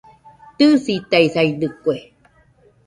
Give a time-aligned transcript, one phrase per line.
[0.57, 1.93] Tɨisitaisaidɨkue